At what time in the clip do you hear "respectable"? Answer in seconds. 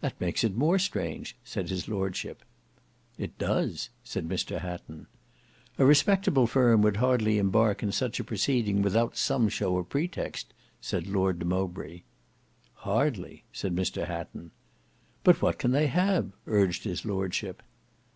5.84-6.48